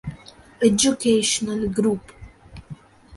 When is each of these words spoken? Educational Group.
Educational 0.61 1.67
Group. 1.69 2.01